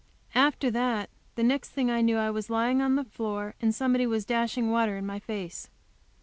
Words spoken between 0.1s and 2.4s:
After that the next thing I knew I